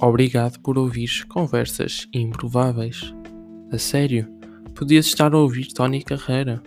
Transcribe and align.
Obrigado 0.00 0.60
por 0.60 0.78
ouvir 0.78 1.26
conversas 1.26 2.06
improváveis. 2.12 3.12
A 3.72 3.78
sério, 3.78 4.28
podias 4.74 5.06
estar 5.06 5.34
a 5.34 5.38
ouvir 5.38 5.72
Tony 5.72 6.04
Carreira. 6.04 6.62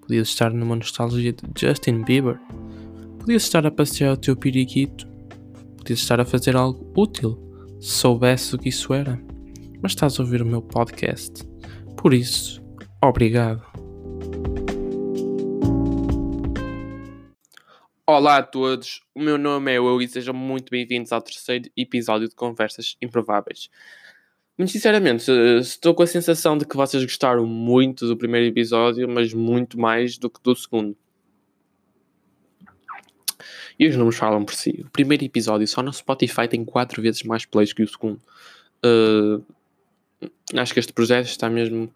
Podias 0.00 0.28
estar 0.28 0.52
numa 0.52 0.74
nostalgia 0.74 1.32
de 1.32 1.42
Justin 1.56 2.02
Bieber. 2.02 2.40
Podias 3.20 3.44
estar 3.44 3.64
a 3.64 3.70
passear 3.70 4.14
o 4.14 4.16
teu 4.16 4.36
periquito. 4.36 5.06
Podias 5.76 6.00
estar 6.00 6.20
a 6.20 6.24
fazer 6.24 6.56
algo 6.56 6.92
útil, 6.96 7.38
se 7.80 7.90
soubesse 7.90 8.56
o 8.56 8.58
que 8.58 8.68
isso 8.68 8.92
era. 8.92 9.22
Mas 9.80 9.92
estás 9.92 10.18
a 10.18 10.22
ouvir 10.24 10.42
o 10.42 10.46
meu 10.46 10.60
podcast. 10.60 11.44
Por 11.96 12.12
isso, 12.12 12.60
obrigado. 13.00 13.75
Olá 18.08 18.36
a 18.36 18.42
todos, 18.44 19.00
o 19.12 19.20
meu 19.20 19.36
nome 19.36 19.74
é 19.74 19.80
Will 19.80 20.00
e 20.00 20.06
sejam 20.06 20.32
muito 20.32 20.70
bem-vindos 20.70 21.10
ao 21.10 21.20
terceiro 21.20 21.68
episódio 21.76 22.28
de 22.28 22.36
Conversas 22.36 22.96
Improváveis. 23.02 23.68
Muito 24.56 24.70
sinceramente, 24.70 25.28
estou 25.60 25.92
com 25.92 26.04
a 26.04 26.06
sensação 26.06 26.56
de 26.56 26.64
que 26.64 26.76
vocês 26.76 27.02
gostaram 27.02 27.44
muito 27.44 28.06
do 28.06 28.16
primeiro 28.16 28.46
episódio, 28.46 29.08
mas 29.08 29.34
muito 29.34 29.76
mais 29.76 30.18
do 30.18 30.30
que 30.30 30.40
do 30.40 30.54
segundo. 30.54 30.96
E 33.76 33.88
os 33.88 33.96
números 33.96 34.16
falam 34.16 34.44
por 34.44 34.54
si. 34.54 34.84
O 34.86 34.90
primeiro 34.90 35.24
episódio 35.24 35.66
só 35.66 35.82
no 35.82 35.92
Spotify 35.92 36.46
tem 36.46 36.64
4 36.64 37.02
vezes 37.02 37.24
mais 37.24 37.44
plays 37.44 37.72
que 37.72 37.82
o 37.82 37.88
segundo. 37.88 38.22
Uh, 38.84 39.44
acho 40.54 40.72
que 40.72 40.78
este 40.78 40.92
projeto 40.92 41.26
está 41.26 41.50
mesmo 41.50 41.92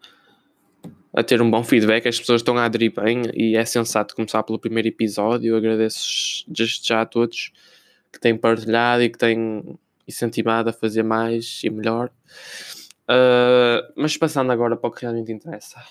a 1.12 1.23
ter 1.23 1.42
um 1.42 1.50
bom 1.50 1.64
feedback, 1.64 2.06
as 2.06 2.19
pessoas 2.19 2.41
estão 2.41 2.56
a 2.56 2.64
aderir 2.64 2.92
bem 2.95 3.23
e 3.34 3.56
é 3.56 3.64
sensato 3.64 4.14
começar 4.14 4.42
pelo 4.42 4.59
primeiro 4.59 4.88
episódio. 4.88 5.52
Eu 5.52 5.56
agradeço 5.56 6.45
já 6.82 7.02
a 7.02 7.06
todos 7.06 7.52
que 8.12 8.20
têm 8.20 8.37
partilhado 8.37 9.02
e 9.02 9.10
que 9.10 9.18
têm 9.18 9.79
incentivado 10.07 10.71
a 10.71 10.73
fazer 10.73 11.02
mais 11.02 11.60
e 11.65 11.71
melhor. 11.71 12.10
Uh, 13.09 13.93
mas 13.96 14.16
passando 14.16 14.52
agora 14.52 14.76
para 14.76 14.88
o 14.88 14.93
que 14.93 15.02
realmente 15.02 15.32
interessa. 15.32 15.82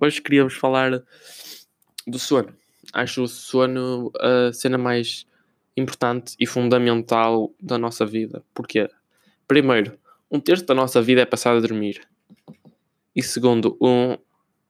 Hoje 0.00 0.22
queríamos 0.22 0.54
falar 0.54 1.02
do 2.06 2.18
sono. 2.18 2.54
Acho 2.92 3.22
o 3.22 3.28
sono 3.28 4.10
a 4.18 4.52
cena 4.52 4.78
mais 4.78 5.26
importante 5.76 6.34
e 6.40 6.46
fundamental 6.46 7.52
da 7.60 7.76
nossa 7.76 8.06
vida. 8.06 8.42
Porquê? 8.54 8.88
Primeiro, 9.46 9.98
um 10.30 10.40
terço 10.40 10.64
da 10.64 10.74
nossa 10.74 11.02
vida 11.02 11.20
é 11.20 11.26
passado 11.26 11.58
a 11.58 11.60
dormir. 11.60 12.00
E 13.14 13.22
segundo, 13.22 13.76
um, 13.80 14.16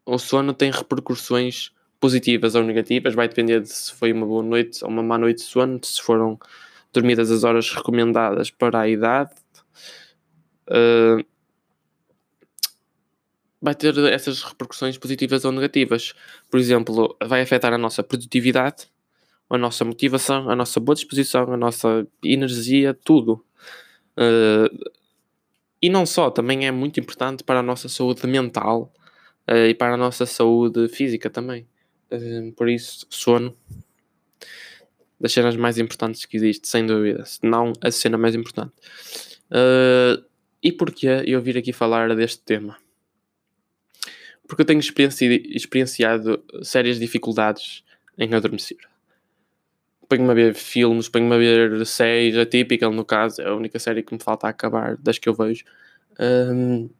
o 0.05 0.19
sono 0.19 0.53
tem 0.53 0.71
repercussões 0.71 1.73
positivas 1.99 2.55
ou 2.55 2.63
negativas, 2.63 3.15
vai 3.15 3.29
depender 3.29 3.61
de 3.61 3.69
se 3.69 3.93
foi 3.95 4.13
uma 4.13 4.27
boa 4.27 4.43
noite 4.43 4.85
ou 4.85 4.91
uma 4.91 5.03
má 5.03 5.17
noite 5.17 5.39
de 5.39 5.45
sono, 5.45 5.81
se 5.83 6.03
foram 6.03 6.39
dormidas 6.93 7.31
as 7.31 7.45
horas 7.45 7.71
recomendadas 7.71 8.51
para 8.51 8.81
a 8.81 8.89
idade. 8.89 9.33
Uh, 10.69 11.25
vai 13.61 13.75
ter 13.75 13.97
essas 14.13 14.43
repercussões 14.43 14.99
positivas 14.99 15.45
ou 15.47 15.53
negativas. 15.53 16.13
Por 16.51 16.61
exemplo, 16.61 17.17
vai 17.25 17.41
afetar 17.41 17.73
a 17.73 17.79
nossa 17.79 18.03
produtividade, 18.03 18.87
a 19.49 19.57
nossa 19.57 19.85
motivação, 19.85 20.51
a 20.51 20.55
nossa 20.55 20.79
boa 20.79 20.95
disposição, 20.95 21.51
a 21.51 21.57
nossa 21.57 22.07
energia, 22.23 22.93
tudo. 22.93 23.43
Uh, 24.19 24.69
e 25.85 25.91
não 25.91 26.07
só, 26.07 26.31
também 26.31 26.67
é 26.67 26.71
muito 26.71 26.99
importante 26.99 27.45
para 27.45 27.59
a 27.59 27.63
nossa 27.63 27.91
saúde 27.91 28.27
mental 28.27 28.91
uh, 29.47 29.67
e 29.69 29.75
para 29.75 29.93
a 29.93 29.97
nossa 29.99 30.25
saúde 30.25 30.89
física 30.89 31.29
também. 31.29 31.69
Uh, 32.11 32.51
por 32.53 32.71
isso, 32.71 33.07
sono 33.11 33.55
das 35.21 35.31
cenas 35.31 35.57
mais 35.57 35.77
importantes 35.77 36.25
que 36.25 36.39
existe, 36.39 36.69
sem 36.69 36.87
dúvida, 36.87 37.27
se 37.27 37.41
não 37.43 37.75
a 37.83 37.91
cena 37.91 38.17
mais 38.17 38.35
importante. 38.35 38.73
Uh, 39.51 40.25
e 40.63 40.73
porquê 40.73 41.23
eu 41.27 41.43
vir 41.43 41.59
aqui 41.59 41.71
falar 41.71 42.17
deste 42.17 42.41
tema? 42.41 42.79
Porque 44.49 44.63
eu 44.63 44.67
tenho 44.67 44.81
experienci 44.81 45.27
experienciado 45.55 46.43
sérias 46.63 46.99
dificuldades 46.99 47.85
em 48.17 48.33
adormecer. 48.33 48.79
Ponho-me 50.09 50.31
a 50.31 50.35
ver 50.35 50.55
filmes, 50.55 51.09
ponho-me 51.09 51.35
a 51.35 51.39
ver 51.39 51.87
séries, 51.87 52.37
a 52.37 52.45
típica 52.45 52.89
no 52.91 53.05
caso, 53.05 53.41
é 53.41 53.49
a 53.49 53.55
única 53.55 53.79
série 53.79 54.03
que 54.03 54.13
me 54.13 54.23
falta 54.23 54.49
acabar 54.49 54.97
das 54.97 55.19
que 55.19 55.29
eu 55.29 55.35
vejo. 55.35 55.65
Um, 56.21 56.91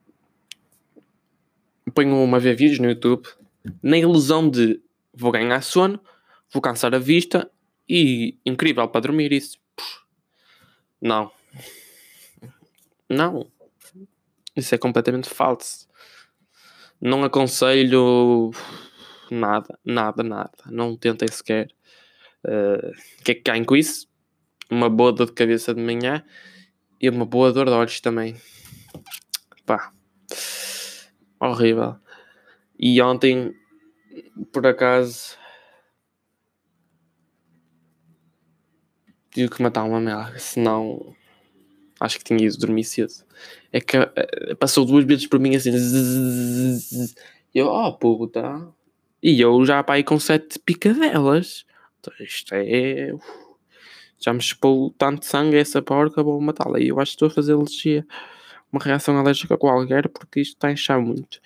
ponho-me 1.95 2.35
a 2.35 2.39
ver 2.39 2.57
vídeos 2.57 2.79
no 2.79 2.89
YouTube 2.89 3.29
na 3.83 3.97
ilusão 3.97 4.49
de 4.49 4.81
vou 5.13 5.31
ganhar 5.31 5.63
sono, 5.63 6.01
vou 6.53 6.61
cansar 6.61 6.95
a 6.95 6.99
vista 6.99 7.51
e 7.89 8.39
incrível 8.45 8.89
para 8.89 9.01
dormir 9.01 9.33
isso. 9.33 9.59
Não. 11.01 11.31
Não. 13.09 13.47
Isso 14.57 14.75
é 14.75 14.79
completamente 14.79 15.29
falso. 15.29 15.87
Não 17.01 17.25
aconselho 17.25 18.51
nada, 19.31 19.79
nada, 19.85 20.23
nada. 20.23 20.53
Não 20.71 20.97
tentem 20.97 21.29
sequer. 21.29 21.69
Uh, 22.45 22.93
que 23.25 23.33
é 23.33 23.35
que 23.35 23.41
caem 23.41 23.65
com 23.65 23.75
isso? 23.75 24.07
Uma 24.71 24.91
boa 24.91 25.13
dor 25.13 25.27
de 25.27 25.33
cabeça 25.33 25.75
de 25.75 25.81
manhã 25.81 26.23
e 27.01 27.09
uma 27.09 27.25
boa 27.25 27.53
dor 27.53 27.67
de 27.67 27.73
olhos 27.73 28.01
também. 28.01 28.37
Pá, 29.65 29.93
horrível. 31.41 31.97
E 32.79 33.01
ontem, 33.01 33.55
por 34.53 34.67
acaso, 34.67 35.39
tive 39.31 39.49
que 39.49 39.63
matar 39.63 39.85
uma 39.85 40.01
melga, 40.01 40.39
senão 40.39 41.15
acho 42.01 42.19
que 42.19 42.25
tinha 42.25 42.45
ido 42.47 42.59
dormir 42.59 42.85
cedo. 42.85 43.13
É 43.73 43.81
que 43.81 43.97
uh, 43.97 44.57
passou 44.59 44.85
duas 44.85 45.05
vezes 45.05 45.27
por 45.27 45.41
mim 45.41 45.57
assim, 45.57 45.71
eu, 47.55 47.67
oh 47.69 47.93
puta, 47.93 48.69
e 49.23 49.41
eu 49.41 49.65
já 49.65 49.83
aí 49.89 50.05
com 50.05 50.21
sete 50.21 50.59
picadelas. 50.59 51.65
Isto 52.21 52.55
é. 52.55 53.13
Já 54.19 54.33
me 54.33 54.41
chupou 54.41 54.91
tanto 54.97 55.27
sangue 55.27 55.57
essa 55.57 55.83
porca, 55.83 56.23
vou 56.23 56.41
matá-la. 56.41 56.81
E 56.81 56.89
eu 56.89 57.01
acho 57.01 57.11
que 57.11 57.17
estou 57.17 57.29
a 57.29 57.31
fazer 57.31 57.53
alergia, 57.53 58.07
uma 58.73 58.81
reação 58.83 59.17
alérgica 59.19 59.59
qualquer, 59.59 60.09
porque 60.09 60.41
isto 60.41 60.55
está 60.55 60.69
a 60.69 60.73
inchar 60.73 61.01
muito. 61.01 61.41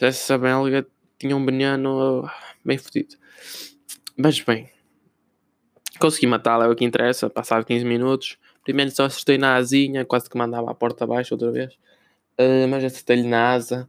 Essa 0.00 0.36
belga 0.36 0.86
tinha 1.18 1.36
um 1.36 1.44
veneno 1.44 2.28
bem 2.64 2.76
fodido. 2.76 3.16
Mas 4.16 4.40
bem, 4.40 4.68
consegui 5.98 6.26
matá-la, 6.26 6.66
é 6.66 6.68
o 6.68 6.74
que 6.74 6.84
interessa. 6.84 7.30
Passado 7.30 7.64
15 7.64 7.84
minutos. 7.84 8.38
Primeiro 8.64 8.90
só 8.90 9.04
acertei 9.04 9.38
na 9.38 9.54
asinha, 9.54 10.04
quase 10.04 10.28
que 10.28 10.36
mandava 10.36 10.70
a 10.70 10.74
porta 10.74 11.04
abaixo 11.04 11.34
outra 11.34 11.50
vez. 11.50 11.74
Uh, 12.38 12.66
mas 12.68 12.84
acertei-lhe 12.84 13.26
na 13.26 13.52
asa. 13.52 13.88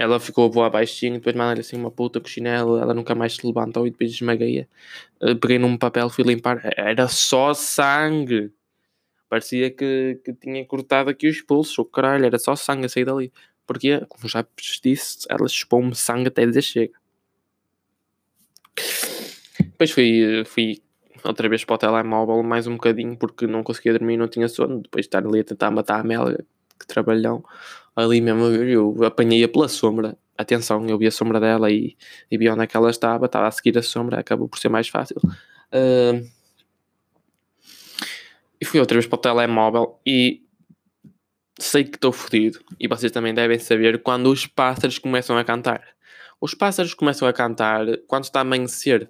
Ela 0.00 0.18
ficou 0.18 0.46
a 0.46 0.48
voar 0.48 0.70
baixinho, 0.70 1.16
depois 1.16 1.36
mandei-lhe 1.36 1.60
assim 1.60 1.76
uma 1.76 1.90
puta 1.90 2.18
com 2.22 2.26
chinelo, 2.26 2.78
ela 2.78 2.94
nunca 2.94 3.14
mais 3.14 3.34
se 3.34 3.46
levantou 3.46 3.86
e 3.86 3.90
depois 3.90 4.10
esmaguei-a. 4.10 4.66
Uh, 5.22 5.36
peguei 5.36 5.58
num 5.58 5.76
papel, 5.76 6.08
fui 6.08 6.24
limpar, 6.24 6.58
era 6.74 7.06
só 7.06 7.52
sangue. 7.52 8.50
Parecia 9.28 9.70
que, 9.70 10.18
que 10.24 10.32
tinha 10.32 10.64
cortado 10.64 11.10
aqui 11.10 11.28
os 11.28 11.42
pulsos, 11.42 11.78
o 11.78 11.84
caralho, 11.84 12.24
era 12.24 12.38
só 12.38 12.56
sangue 12.56 12.86
a 12.86 12.88
sair 12.88 13.04
dali. 13.04 13.30
Porque, 13.66 14.00
como 14.08 14.26
já 14.26 14.42
disse, 14.82 15.26
ela 15.28 15.46
chupou-me 15.46 15.94
sangue 15.94 16.28
até 16.28 16.46
dizer 16.46 16.62
chega. 16.62 16.94
Depois 19.60 19.90
fui, 19.90 20.44
fui 20.46 20.82
outra 21.22 21.46
vez 21.46 21.62
para 21.62 21.74
o 21.74 21.78
telemóvel 21.78 22.42
mais 22.42 22.66
um 22.66 22.72
bocadinho 22.72 23.18
porque 23.18 23.46
não 23.46 23.62
conseguia 23.62 23.92
dormir, 23.92 24.16
não 24.16 24.28
tinha 24.28 24.48
sono. 24.48 24.80
Depois 24.80 25.04
de 25.04 25.08
estar 25.08 25.26
ali 25.26 25.40
a 25.40 25.44
tentar 25.44 25.70
matar 25.70 26.00
a 26.00 26.04
Melga, 26.04 26.42
que 26.78 26.86
trabalhão 26.86 27.44
ali 28.00 28.20
mesmo 28.20 28.44
eu 28.46 29.04
apanhei-a 29.04 29.48
pela 29.48 29.68
sombra. 29.68 30.16
Atenção, 30.36 30.86
eu 30.88 30.96
vi 30.98 31.06
a 31.06 31.10
sombra 31.10 31.38
dela 31.38 31.70
e, 31.70 31.96
e 32.30 32.38
vi 32.38 32.48
onde 32.48 32.62
é 32.62 32.66
que 32.66 32.76
ela 32.76 32.90
estava, 32.90 33.26
estava 33.26 33.46
a 33.46 33.50
seguir 33.50 33.76
a 33.76 33.82
sombra, 33.82 34.18
acabou 34.18 34.48
por 34.48 34.58
ser 34.58 34.70
mais 34.70 34.88
fácil. 34.88 35.16
Uh, 35.72 36.26
e 38.60 38.64
fui 38.64 38.80
outra 38.80 38.94
vez 38.94 39.06
para 39.06 39.16
o 39.16 39.20
telemóvel 39.20 39.98
e 40.04 40.42
sei 41.58 41.84
que 41.84 41.96
estou 41.96 42.12
fodido. 42.12 42.60
E 42.78 42.88
vocês 42.88 43.12
também 43.12 43.32
devem 43.32 43.58
saber 43.58 44.02
quando 44.02 44.30
os 44.30 44.46
pássaros 44.46 44.98
começam 44.98 45.36
a 45.38 45.44
cantar. 45.44 45.82
Os 46.40 46.54
pássaros 46.54 46.94
começam 46.94 47.26
a 47.28 47.32
cantar 47.32 47.86
quando 48.06 48.24
está 48.24 48.40
a 48.40 48.42
amanhecer. 48.42 49.08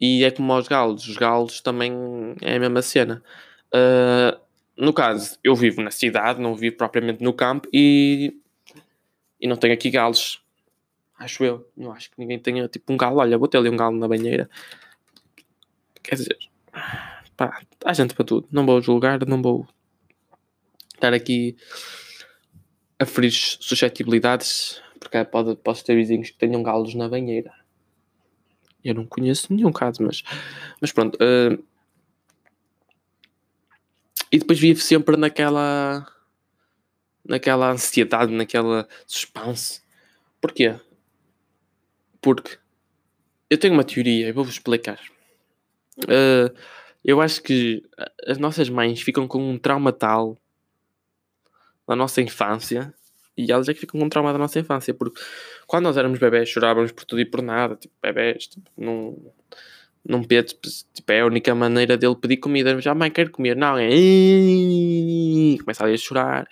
E 0.00 0.24
é 0.24 0.30
como 0.30 0.52
aos 0.52 0.66
galos. 0.66 1.06
Os 1.06 1.16
galos 1.16 1.60
também 1.60 1.92
é 2.40 2.56
a 2.56 2.60
mesma 2.60 2.82
cena. 2.82 3.22
Uh, 3.72 4.41
no 4.82 4.92
caso, 4.92 5.38
eu 5.44 5.54
vivo 5.54 5.80
na 5.80 5.92
cidade, 5.92 6.40
não 6.40 6.56
vivo 6.56 6.76
propriamente 6.76 7.22
no 7.22 7.32
campo 7.32 7.68
e, 7.72 8.34
e 9.40 9.46
não 9.46 9.56
tenho 9.56 9.72
aqui 9.72 9.90
galos. 9.90 10.42
Acho 11.16 11.44
eu. 11.44 11.70
Não 11.76 11.92
acho 11.92 12.10
que 12.10 12.18
ninguém 12.18 12.36
tenha 12.36 12.66
tipo 12.66 12.92
um 12.92 12.96
galo. 12.96 13.18
Olha, 13.20 13.38
vou 13.38 13.46
ter 13.46 13.58
ali 13.58 13.68
um 13.68 13.76
galo 13.76 13.96
na 13.96 14.08
banheira. 14.08 14.50
Quer 16.02 16.16
dizer, 16.16 16.36
pá, 17.36 17.62
há 17.84 17.92
gente 17.92 18.12
para 18.12 18.24
tudo. 18.24 18.48
Não 18.50 18.66
vou 18.66 18.82
julgar, 18.82 19.24
não 19.24 19.40
vou 19.40 19.68
estar 20.94 21.14
aqui 21.14 21.56
a 22.98 23.06
ferir 23.06 23.30
suscetibilidades, 23.30 24.82
porque 24.98 25.24
pode, 25.24 25.54
posso 25.56 25.84
ter 25.84 25.94
vizinhos 25.94 26.30
que 26.30 26.38
tenham 26.38 26.60
galos 26.60 26.92
na 26.96 27.08
banheira. 27.08 27.52
Eu 28.84 28.94
não 28.94 29.06
conheço 29.06 29.54
nenhum 29.54 29.70
caso, 29.70 30.02
mas, 30.02 30.24
mas 30.80 30.90
pronto. 30.90 31.16
Uh, 31.22 31.62
E 34.32 34.38
depois 34.38 34.58
vive 34.58 34.80
sempre 34.80 35.16
naquela. 35.18 36.06
naquela 37.22 37.70
ansiedade, 37.70 38.32
naquela 38.32 38.88
suspense. 39.06 39.82
Porquê? 40.40 40.74
Porque 42.20 42.58
eu 43.50 43.58
tenho 43.58 43.74
uma 43.74 43.84
teoria 43.84 44.28
e 44.28 44.32
vou-vos 44.32 44.54
explicar. 44.54 44.98
Uh, 45.98 46.56
eu 47.04 47.20
acho 47.20 47.42
que 47.42 47.82
as 48.26 48.38
nossas 48.38 48.70
mães 48.70 49.02
ficam 49.02 49.28
com 49.28 49.50
um 49.50 49.58
trauma 49.58 49.92
tal 49.92 50.38
da 51.86 51.94
nossa 51.94 52.22
infância 52.22 52.94
e 53.36 53.52
elas 53.52 53.68
é 53.68 53.74
que 53.74 53.80
ficam 53.80 54.00
com 54.00 54.06
um 54.06 54.08
trauma 54.08 54.32
da 54.32 54.38
nossa 54.38 54.58
infância 54.58 54.94
porque 54.94 55.20
quando 55.66 55.84
nós 55.84 55.96
éramos 55.96 56.18
bebés 56.18 56.48
chorávamos 56.48 56.92
por 56.92 57.04
tudo 57.04 57.20
e 57.20 57.26
por 57.26 57.42
nada, 57.42 57.76
tipo, 57.76 57.94
bebés, 58.00 58.46
tipo, 58.46 58.70
num, 58.76 59.30
num 60.04 60.22
peito, 60.22 60.56
tipo, 60.92 61.12
é 61.12 61.20
a 61.20 61.26
única 61.26 61.54
maneira 61.54 61.96
dele 61.96 62.16
pedir 62.16 62.38
comida. 62.38 62.80
Já 62.80 62.94
mãe 62.94 63.10
quer 63.10 63.30
comer, 63.30 63.56
não, 63.56 63.76
é 63.78 63.88
começa 65.58 65.84
ali 65.84 65.94
a 65.94 65.98
chorar, 65.98 66.48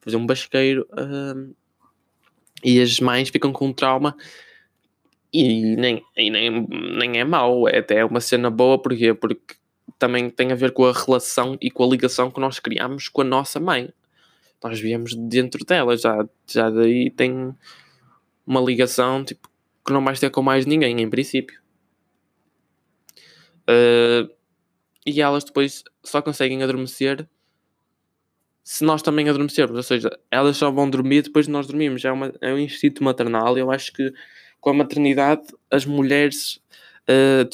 fazer 0.00 0.16
um 0.16 0.26
basqueiro 0.26 0.86
uh, 0.92 1.54
e 2.62 2.80
as 2.80 2.98
mães 3.00 3.28
ficam 3.28 3.52
com 3.52 3.66
um 3.66 3.72
trauma 3.72 4.16
e 5.32 5.76
nem, 5.76 6.02
e 6.16 6.30
nem, 6.30 6.66
nem 6.96 7.18
é 7.18 7.24
mau, 7.24 7.68
é 7.68 7.78
até 7.78 8.04
uma 8.04 8.20
cena 8.20 8.50
boa, 8.50 8.80
porquê? 8.80 9.12
Porque 9.12 9.56
também 9.98 10.30
tem 10.30 10.52
a 10.52 10.54
ver 10.54 10.70
com 10.70 10.86
a 10.86 10.92
relação 10.92 11.58
e 11.60 11.70
com 11.70 11.84
a 11.84 11.88
ligação 11.88 12.30
que 12.30 12.40
nós 12.40 12.60
criamos 12.60 13.08
com 13.08 13.22
a 13.22 13.24
nossa 13.24 13.58
mãe. 13.58 13.90
Nós 14.62 14.78
viemos 14.80 15.14
dentro 15.14 15.64
dela, 15.64 15.96
já, 15.96 16.24
já 16.46 16.70
daí 16.70 17.10
tem 17.10 17.54
uma 18.46 18.60
ligação 18.60 19.24
tipo, 19.24 19.48
que 19.84 19.92
não 19.92 20.04
vais 20.04 20.20
ter 20.20 20.30
com 20.30 20.40
mais 20.40 20.64
ninguém, 20.64 21.00
em 21.00 21.10
princípio. 21.10 21.63
Uh, 23.68 24.30
e 25.06 25.20
elas 25.20 25.44
depois 25.44 25.84
só 26.02 26.22
conseguem 26.22 26.62
adormecer 26.62 27.28
se 28.62 28.82
nós 28.82 29.02
também 29.02 29.28
adormecermos, 29.28 29.76
ou 29.76 29.82
seja, 29.82 30.10
elas 30.30 30.56
só 30.56 30.70
vão 30.70 30.88
dormir 30.88 31.22
depois 31.22 31.44
de 31.44 31.52
nós 31.52 31.66
dormirmos. 31.66 32.02
É, 32.02 32.10
uma, 32.10 32.32
é 32.40 32.52
um 32.52 32.58
instinto 32.58 33.04
maternal. 33.04 33.58
Eu 33.58 33.70
acho 33.70 33.92
que 33.92 34.12
com 34.58 34.70
a 34.70 34.74
maternidade, 34.74 35.42
as 35.70 35.84
mulheres 35.84 36.58
uh, 37.06 37.48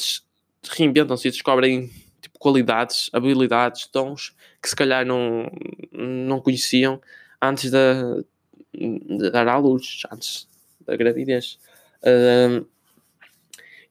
reinventam-se 0.69 1.27
e 1.27 1.31
descobrem 1.31 1.91
tipo, 2.21 2.39
qualidades, 2.39 3.09
habilidades, 3.11 3.89
dons 3.91 4.33
que 4.61 4.69
se 4.69 4.75
calhar 4.75 5.05
não, 5.05 5.51
não 5.91 6.39
conheciam 6.39 7.01
antes 7.41 7.71
de, 7.71 9.29
dar 9.31 9.47
à 9.49 9.57
luz, 9.57 10.03
antes 10.09 10.47
da 10.85 10.95
gravidez. 10.95 11.59
Uh, 12.01 12.65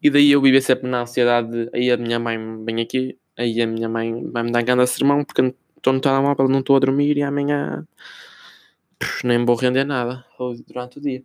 e 0.03 0.11
daí 0.11 0.33
eu 0.33 0.41
viver 0.41 0.63
sempre 0.63 0.89
na 0.89 1.03
ansiedade. 1.03 1.69
Aí 1.73 1.91
a 1.91 1.97
minha 1.97 2.19
mãe 2.19 2.39
vem 2.65 2.81
aqui, 2.81 3.19
aí 3.37 3.61
a 3.61 3.67
minha 3.67 3.89
mãe 3.89 4.29
vai 4.31 4.43
me 4.43 4.51
dar 4.51 4.63
grande 4.63 4.87
sermão 4.87 5.25
porque 5.25 5.55
estou 5.77 5.93
no 5.93 6.01
telemóvel, 6.01 6.49
não 6.49 6.61
estou 6.61 6.77
a 6.77 6.79
dormir 6.79 7.17
e 7.17 7.23
amanhã 7.23 7.87
nem 9.25 9.45
vou 9.45 9.57
render 9.57 9.85
nada 9.85 10.25
durante 10.67 10.99
o 10.99 11.01
dia. 11.01 11.23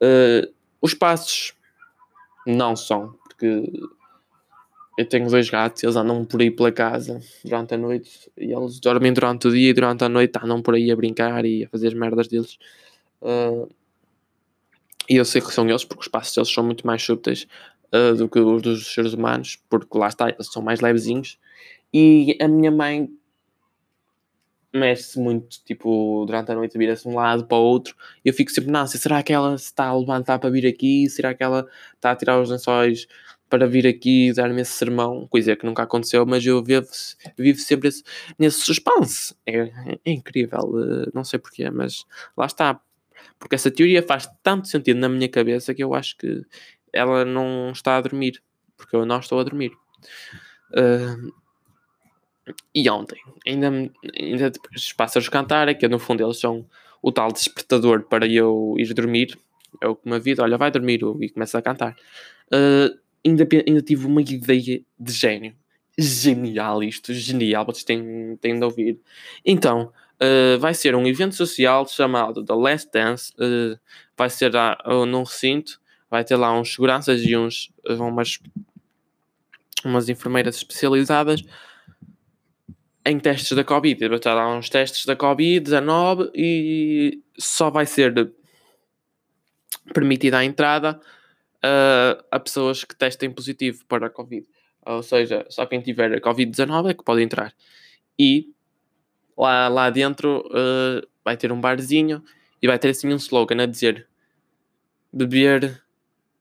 Uh, 0.00 0.52
os 0.80 0.94
passos 0.94 1.54
não 2.46 2.76
são, 2.76 3.14
porque 3.24 3.72
eu 4.98 5.06
tenho 5.06 5.28
dois 5.28 5.50
gatos, 5.50 5.82
eles 5.82 5.96
andam 5.96 6.24
por 6.24 6.40
aí 6.40 6.50
pela 6.50 6.72
casa 6.72 7.20
durante 7.44 7.74
a 7.74 7.78
noite 7.78 8.30
e 8.36 8.52
eles 8.52 8.80
dormem 8.80 9.12
durante 9.12 9.48
o 9.48 9.50
dia 9.50 9.70
e 9.70 9.74
durante 9.74 10.04
a 10.04 10.08
noite 10.08 10.38
andam 10.42 10.62
por 10.62 10.74
aí 10.74 10.90
a 10.90 10.96
brincar 10.96 11.44
e 11.44 11.64
a 11.64 11.68
fazer 11.68 11.88
as 11.88 11.94
merdas 11.94 12.28
deles. 12.28 12.58
Uh, 13.20 13.68
e 15.08 15.16
eu 15.16 15.24
sei 15.24 15.40
que 15.40 15.52
são 15.52 15.68
eles, 15.68 15.84
porque 15.84 16.02
os 16.02 16.08
passos 16.08 16.34
deles 16.34 16.52
são 16.52 16.64
muito 16.64 16.86
mais 16.86 17.02
súteis 17.02 17.46
uh, 17.94 18.14
do 18.14 18.28
que 18.28 18.38
os 18.38 18.62
dos 18.62 18.94
seres 18.94 19.12
humanos, 19.12 19.58
porque 19.68 19.96
lá 19.96 20.08
está, 20.08 20.34
são 20.40 20.62
mais 20.62 20.80
levezinhos. 20.80 21.38
E 21.92 22.36
a 22.40 22.48
minha 22.48 22.70
mãe 22.70 23.08
mexe-se 24.76 25.18
muito, 25.18 25.62
tipo, 25.64 26.24
durante 26.26 26.52
a 26.52 26.54
noite 26.54 26.76
vira-se 26.78 27.04
de 27.04 27.08
um 27.08 27.14
lado 27.14 27.46
para 27.46 27.56
o 27.56 27.60
outro, 27.60 27.94
e 28.24 28.28
eu 28.28 28.34
fico 28.34 28.50
sempre, 28.50 28.70
não, 28.70 28.86
será 28.86 29.22
que 29.22 29.32
ela 29.32 29.56
se 29.58 29.66
está 29.66 29.86
a 29.86 29.96
levantar 29.96 30.38
para 30.38 30.50
vir 30.50 30.66
aqui? 30.66 31.08
Será 31.08 31.34
que 31.34 31.42
ela 31.42 31.66
está 31.94 32.12
a 32.12 32.16
tirar 32.16 32.40
os 32.40 32.50
lençóis 32.50 33.06
para 33.48 33.66
vir 33.66 33.86
aqui 33.86 34.32
dar-me 34.32 34.60
esse 34.62 34.72
sermão? 34.72 35.26
Coisa 35.28 35.56
que 35.56 35.66
nunca 35.66 35.82
aconteceu, 35.82 36.24
mas 36.26 36.44
eu 36.44 36.62
vivo, 36.62 36.86
vivo 37.38 37.58
sempre 37.58 37.88
esse, 37.88 38.02
nesse 38.38 38.60
suspense. 38.60 39.34
É, 39.46 39.98
é 40.04 40.10
incrível, 40.12 40.72
eh, 40.78 41.10
não 41.14 41.24
sei 41.24 41.38
porquê, 41.38 41.70
mas 41.70 42.04
lá 42.36 42.46
está. 42.46 42.80
Porque 43.38 43.54
essa 43.54 43.70
teoria 43.70 44.02
faz 44.02 44.28
tanto 44.42 44.68
sentido 44.68 44.98
na 44.98 45.08
minha 45.08 45.28
cabeça 45.28 45.74
que 45.74 45.82
eu 45.82 45.94
acho 45.94 46.16
que 46.16 46.42
ela 46.96 47.24
não 47.24 47.70
está 47.70 47.96
a 47.96 48.00
dormir, 48.00 48.42
porque 48.76 48.96
eu 48.96 49.06
não 49.06 49.18
estou 49.18 49.38
a 49.38 49.44
dormir. 49.44 49.72
Uh, 50.72 51.32
e 52.74 52.88
ontem, 52.88 53.20
ainda, 53.46 53.68
ainda 54.18 54.50
depois 54.50 54.82
os 54.82 54.92
pássaros 54.92 55.28
cantarem, 55.28 55.76
que 55.76 55.88
no 55.88 55.98
fundo 55.98 56.22
eles 56.22 56.38
são 56.38 56.66
o 57.02 57.10
tal 57.10 57.32
despertador 57.32 58.04
para 58.04 58.26
eu 58.26 58.74
ir 58.78 58.92
dormir. 58.94 59.38
É 59.80 59.88
o 59.88 59.96
que 59.96 60.08
me 60.08 60.16
avisa, 60.16 60.42
olha, 60.42 60.56
vai 60.56 60.70
dormir 60.70 61.00
e 61.20 61.28
começa 61.28 61.58
a 61.58 61.62
cantar. 61.62 61.96
Uh, 62.52 62.96
ainda, 63.24 63.46
ainda 63.66 63.82
tive 63.82 64.06
uma 64.06 64.20
ideia 64.20 64.82
de 64.98 65.12
gênio. 65.12 65.54
Genial 65.98 66.82
isto, 66.82 67.12
genial, 67.14 67.64
vocês 67.64 67.84
têm, 67.84 68.36
têm 68.40 68.58
de 68.58 68.64
ouvir. 68.64 69.00
Então, 69.44 69.92
uh, 70.20 70.58
vai 70.58 70.74
ser 70.74 70.94
um 70.94 71.06
evento 71.06 71.34
social 71.34 71.86
chamado 71.88 72.44
The 72.44 72.54
Last 72.54 72.90
Dance. 72.92 73.32
Uh, 73.38 73.78
vai 74.16 74.28
ser 74.30 74.52
uh, 74.54 75.06
num 75.06 75.22
recinto, 75.22 75.80
vai 76.10 76.24
ter 76.24 76.36
lá 76.36 76.58
uns 76.58 76.72
seguranças 76.72 77.22
e 77.22 77.36
uns, 77.36 77.72
umas, 77.88 78.38
umas 79.84 80.08
enfermeiras 80.08 80.56
especializadas 80.56 81.42
em 83.04 83.18
testes 83.18 83.56
da 83.56 83.64
Covid. 83.64 84.08
Vai 84.08 84.16
estar 84.16 84.34
lá 84.34 84.56
uns 84.56 84.68
testes 84.68 85.04
da 85.06 85.16
Covid-19 85.16 86.30
e 86.34 87.22
só 87.38 87.70
vai 87.70 87.86
ser 87.86 88.32
permitida 89.92 90.38
a 90.38 90.44
entrada 90.44 91.00
uh, 91.58 92.24
a 92.30 92.40
pessoas 92.40 92.84
que 92.84 92.94
testem 92.96 93.30
positivo 93.30 93.84
para 93.86 94.06
a 94.06 94.10
Covid. 94.10 94.46
Ou 94.84 95.02
seja, 95.02 95.44
só 95.48 95.66
quem 95.66 95.80
tiver 95.80 96.14
a 96.14 96.20
Covid-19 96.20 96.90
é 96.90 96.94
que 96.94 97.04
pode 97.04 97.22
entrar. 97.22 97.52
E 98.18 98.48
lá, 99.36 99.68
lá 99.68 99.90
dentro 99.90 100.46
uh, 100.46 101.06
vai 101.24 101.36
ter 101.36 101.52
um 101.52 101.60
barzinho 101.60 102.22
e 102.62 102.66
vai 102.66 102.78
ter 102.78 102.90
assim 102.90 103.12
um 103.12 103.16
slogan 103.16 103.62
a 103.62 103.66
dizer 103.66 104.08
beber 105.12 105.82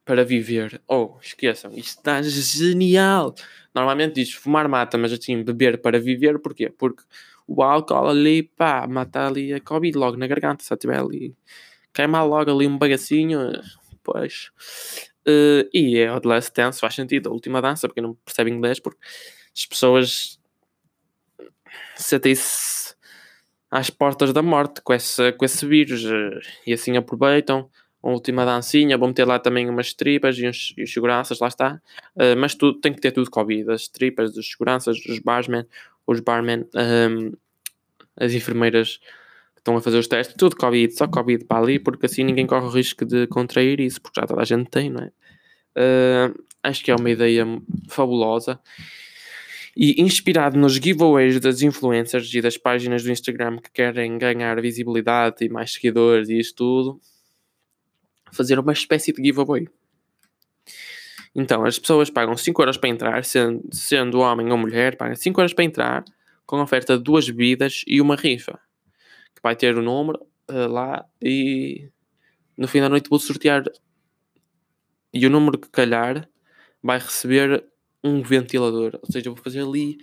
para 0.05 0.23
viver. 0.23 0.81
Oh, 0.87 1.17
esqueçam, 1.21 1.71
isto 1.71 1.97
está 1.97 2.21
genial. 2.21 3.33
Normalmente 3.73 4.15
diz 4.15 4.31
fumar 4.31 4.69
mata, 4.69 4.97
mas 4.97 5.11
assim, 5.11 5.43
beber 5.43 5.81
para 5.81 5.99
viver, 5.99 6.39
porquê? 6.39 6.69
Porque 6.69 7.03
o 7.47 7.61
álcool 7.63 8.07
ali, 8.07 8.43
pá, 8.43 8.87
mata 8.87 9.27
ali 9.27 9.53
a 9.53 9.59
Covid 9.59 9.97
logo 9.97 10.15
na 10.15 10.27
garganta, 10.27 10.63
se 10.63 10.77
tiver 10.77 10.99
ali, 10.99 11.35
queimar 11.93 12.25
logo 12.25 12.51
ali 12.51 12.67
um 12.67 12.77
bagacinho, 12.77 13.51
pois. 14.03 14.51
Uh, 15.27 15.67
e 15.73 15.97
é 15.97 16.11
o 16.11 16.21
The 16.21 16.27
Last 16.27 16.53
Dance, 16.55 16.79
faz 16.79 16.93
sentido, 16.93 17.29
a 17.29 17.31
última 17.33 17.61
dança, 17.61 17.87
porque 17.87 18.01
não 18.01 18.13
percebe 18.13 18.51
inglês, 18.51 18.79
porque 18.79 18.99
as 19.55 19.65
pessoas 19.65 20.39
sentem-se 21.95 22.95
às 23.71 23.89
portas 23.89 24.31
da 24.31 24.41
morte 24.41 24.81
com 24.81 24.93
esse, 24.93 25.31
com 25.33 25.43
esse 25.43 25.65
vírus 25.65 26.05
eh, 26.05 26.39
e 26.67 26.73
assim 26.73 26.95
aproveitam 26.95 27.69
uma 28.05 28.13
última 28.13 28.45
dancinha, 28.45 28.99
vou 28.99 29.07
meter 29.07 29.25
lá 29.25 29.39
também 29.39 29.67
umas 29.67 29.91
tripas 29.91 30.37
e 30.37 30.47
uns, 30.47 30.75
seguranças, 30.85 31.39
lá 31.39 31.47
está. 31.47 31.81
Uh, 32.15 32.37
mas 32.37 32.53
tudo, 32.53 32.79
tem 32.79 32.93
que 32.93 33.01
ter 33.01 33.11
tudo 33.11 33.31
Covid. 33.31 33.71
As 33.71 33.87
tripas, 33.87 34.37
os 34.37 34.51
seguranças, 34.51 35.03
os 35.07 35.17
barman, 35.17 35.65
os 36.05 36.19
barmen, 36.19 36.67
um, 36.75 37.31
as 38.15 38.33
enfermeiras 38.33 38.97
que 39.55 39.61
estão 39.61 39.75
a 39.75 39.81
fazer 39.81 39.97
os 39.97 40.07
testes, 40.07 40.35
tudo 40.37 40.55
Covid, 40.55 40.95
só 40.95 41.07
Covid 41.07 41.45
para 41.45 41.63
ali, 41.63 41.79
porque 41.79 42.05
assim 42.05 42.23
ninguém 42.23 42.45
corre 42.45 42.67
o 42.67 42.69
risco 42.69 43.03
de 43.03 43.25
contrair 43.25 43.79
isso, 43.79 43.99
porque 43.99 44.21
já 44.21 44.27
toda 44.27 44.43
a 44.43 44.45
gente 44.45 44.69
tem, 44.69 44.91
não 44.91 45.01
é? 45.01 45.07
Uh, 45.75 46.43
acho 46.61 46.83
que 46.83 46.91
é 46.91 46.95
uma 46.95 47.09
ideia 47.09 47.43
fabulosa. 47.89 48.59
E 49.75 49.99
inspirado 49.99 50.57
nos 50.59 50.73
giveaways 50.75 51.39
das 51.39 51.63
influencers 51.63 52.31
e 52.33 52.39
das 52.39 52.55
páginas 52.55 53.03
do 53.03 53.11
Instagram 53.11 53.57
que 53.57 53.71
querem 53.71 54.17
ganhar 54.19 54.61
visibilidade 54.61 55.43
e 55.43 55.49
mais 55.49 55.73
seguidores 55.73 56.29
e 56.29 56.39
isso 56.39 56.55
tudo, 56.55 57.01
fazer 58.31 58.59
uma 58.59 58.73
espécie 58.73 59.13
de 59.13 59.23
giveaway. 59.23 59.67
Então, 61.35 61.65
as 61.65 61.77
pessoas 61.77 62.09
pagam 62.09 62.37
5 62.37 62.61
euros 62.61 62.77
para 62.77 62.89
entrar, 62.89 63.25
sendo, 63.25 63.61
sendo 63.71 64.19
homem 64.19 64.51
ou 64.51 64.57
mulher, 64.57 64.95
pagam 64.95 65.15
5 65.15 65.41
euros 65.41 65.53
para 65.53 65.65
entrar, 65.65 66.05
com 66.45 66.61
oferta 66.61 66.97
de 66.97 67.03
duas 67.03 67.27
bebidas 67.29 67.83
e 67.85 67.99
uma 67.99 68.15
rifa. 68.15 68.59
Que 69.35 69.41
vai 69.43 69.55
ter 69.55 69.77
o 69.77 69.81
número 69.81 70.25
uh, 70.49 70.71
lá 70.71 71.05
e 71.21 71.89
no 72.57 72.67
fim 72.67 72.79
da 72.79 72.87
noite 72.87 73.09
vou 73.09 73.19
sortear. 73.19 73.63
E 75.13 75.25
o 75.25 75.29
número 75.29 75.57
que 75.57 75.69
calhar 75.69 76.27
vai 76.81 76.99
receber 76.99 77.65
um 78.03 78.21
ventilador. 78.21 78.97
Ou 79.01 79.11
seja, 79.11 79.29
vou 79.29 79.41
fazer 79.41 79.61
ali 79.61 79.97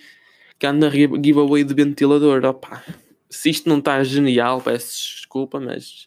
que 0.58 0.66
anda 0.66 0.90
giveaway 0.90 1.64
de 1.64 1.74
ventilador. 1.74 2.44
Opa, 2.44 2.84
se 3.30 3.50
isto 3.50 3.68
não 3.68 3.78
está 3.78 4.02
genial, 4.04 4.60
peço 4.60 5.16
desculpa, 5.16 5.58
mas 5.58 6.06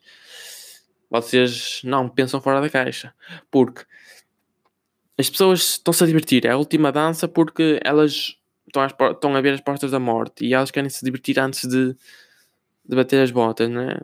vocês 1.09 1.81
não 1.83 2.09
pensam 2.09 2.41
fora 2.41 2.62
da 2.62 2.69
caixa. 2.69 3.13
Porque 3.51 3.83
as 5.17 5.29
pessoas 5.29 5.62
estão-se 5.62 6.03
a 6.03 6.07
divertir. 6.07 6.45
É 6.45 6.51
a 6.51 6.57
última 6.57 6.91
dança 6.91 7.27
porque 7.27 7.79
elas 7.83 8.38
estão, 8.67 8.81
às, 8.81 8.91
estão 8.91 9.35
a 9.35 9.41
ver 9.41 9.53
as 9.53 9.62
portas 9.62 9.91
da 9.91 10.00
morte 10.00 10.45
e 10.45 10.53
elas 10.53 10.71
querem 10.71 10.89
se 10.89 11.03
divertir 11.03 11.39
antes 11.39 11.67
de, 11.67 11.95
de 12.85 12.95
bater 12.95 13.21
as 13.21 13.31
botas, 13.31 13.69
não 13.69 13.81
é? 13.81 14.00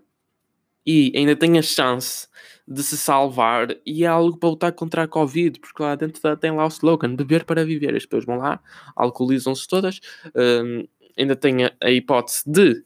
E 0.85 1.11
ainda 1.15 1.35
têm 1.35 1.59
a 1.59 1.61
chance 1.61 2.27
de 2.67 2.81
se 2.81 2.97
salvar 2.97 3.67
e 3.85 4.03
é 4.03 4.07
algo 4.07 4.37
para 4.37 4.49
lutar 4.49 4.71
contra 4.71 5.03
a 5.03 5.07
Covid, 5.07 5.59
porque 5.59 5.83
lá 5.83 5.95
dentro 5.95 6.37
tem 6.37 6.51
lá 6.51 6.65
o 6.65 6.69
slogan 6.69 7.15
beber 7.15 7.43
para 7.43 7.65
viver. 7.65 7.95
As 7.95 8.05
pessoas 8.05 8.25
vão 8.25 8.37
lá, 8.37 8.59
alcoolizam-se 8.95 9.67
todas, 9.67 9.99
um, 10.35 10.87
ainda 11.17 11.35
tem 11.35 11.65
a, 11.65 11.73
a 11.81 11.91
hipótese 11.91 12.43
de 12.47 12.83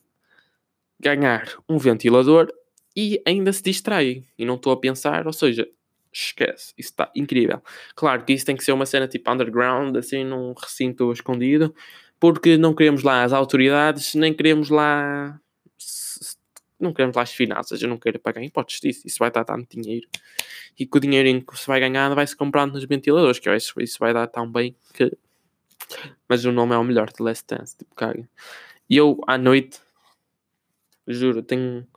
ganhar 0.99 1.47
um 1.69 1.77
ventilador 1.77 2.51
e 2.95 3.21
ainda 3.25 3.51
se 3.51 3.61
distraem. 3.61 4.25
E 4.37 4.45
não 4.45 4.55
estou 4.55 4.71
a 4.71 4.77
pensar, 4.77 5.27
ou 5.27 5.33
seja, 5.33 5.67
esquece, 6.11 6.73
isso 6.77 6.91
está 6.91 7.11
incrível. 7.15 7.61
Claro 7.95 8.23
que 8.23 8.33
isso 8.33 8.45
tem 8.45 8.55
que 8.55 8.63
ser 8.63 8.71
uma 8.71 8.85
cena 8.85 9.07
tipo 9.07 9.29
underground, 9.29 9.95
assim, 9.97 10.23
num 10.23 10.53
recinto 10.53 11.11
escondido, 11.11 11.75
porque 12.19 12.57
não 12.57 12.73
queremos 12.73 13.03
lá 13.03 13.23
as 13.23 13.33
autoridades, 13.33 14.15
nem 14.15 14.33
queremos 14.33 14.69
lá. 14.69 15.39
Não 16.79 16.93
queremos 16.93 17.15
lá 17.15 17.21
as 17.23 17.33
finanças, 17.33 17.81
eu 17.81 17.87
não 17.87 17.97
quero 17.97 18.19
pagar 18.19 18.43
impostos 18.43 18.79
disso, 18.79 19.01
isso 19.05 19.17
vai 19.19 19.31
dar 19.31 19.43
tanto 19.45 19.79
dinheiro. 19.79 20.07
E 20.77 20.85
com 20.85 20.97
o 20.97 21.01
dinheirinho 21.01 21.45
que 21.45 21.57
se 21.57 21.67
vai 21.67 21.79
ganhando, 21.79 22.15
vai-se 22.15 22.35
comprando 22.35 22.73
nos 22.73 22.85
ventiladores, 22.85 23.39
que 23.39 23.47
eu 23.47 23.53
acho 23.53 23.73
que 23.73 23.83
isso 23.83 23.97
vai 23.99 24.13
dar 24.13 24.27
tão 24.27 24.49
bem 24.49 24.75
que. 24.93 25.17
Mas 26.27 26.43
o 26.45 26.51
nome 26.51 26.73
é 26.73 26.77
o 26.77 26.83
melhor 26.83 27.11
de 27.11 27.21
Last 27.21 27.45
Dance, 27.47 27.77
tipo, 27.77 27.93
caga. 27.95 28.27
E 28.89 28.97
eu, 28.97 29.19
à 29.27 29.37
noite, 29.37 29.79
juro, 31.07 31.41
tenho 31.41 31.87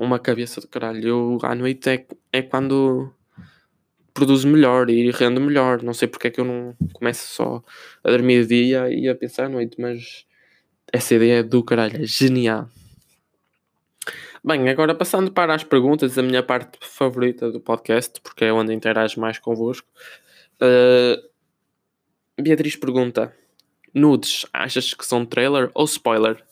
uma 0.00 0.18
cabeça 0.18 0.60
de 0.60 0.66
caralho. 0.66 1.06
Eu, 1.06 1.38
à 1.42 1.54
noite, 1.54 1.90
é, 1.90 2.06
é 2.32 2.42
quando 2.42 3.12
produzo 4.14 4.48
melhor 4.48 4.88
e 4.88 5.10
rendo 5.10 5.40
melhor. 5.40 5.82
Não 5.82 5.92
sei 5.92 6.08
porque 6.08 6.28
é 6.28 6.30
que 6.30 6.40
eu 6.40 6.44
não 6.44 6.74
começo 6.94 7.28
só 7.28 7.62
a 8.02 8.10
dormir 8.10 8.46
dia 8.46 8.90
e 8.90 9.08
a 9.08 9.14
pensar 9.14 9.44
à 9.44 9.48
noite, 9.48 9.78
mas 9.78 10.24
essa 10.90 11.14
ideia 11.14 11.40
é 11.40 11.42
do 11.42 11.62
caralho, 11.62 12.02
é 12.02 12.06
genial. 12.06 12.68
Bem, 14.42 14.70
agora 14.70 14.94
passando 14.94 15.30
para 15.30 15.54
as 15.54 15.62
perguntas, 15.62 16.16
a 16.16 16.22
minha 16.22 16.42
parte 16.42 16.78
favorita 16.80 17.52
do 17.52 17.60
podcast, 17.60 18.22
porque 18.22 18.46
é 18.46 18.52
onde 18.52 18.72
interajo 18.72 19.20
mais 19.20 19.38
convosco. 19.38 19.86
Uh, 20.56 21.22
Beatriz 22.40 22.74
pergunta: 22.74 23.36
Nudes, 23.92 24.46
achas 24.50 24.94
que 24.94 25.04
são 25.04 25.26
trailer 25.26 25.70
ou 25.74 25.84
spoiler? 25.84 26.42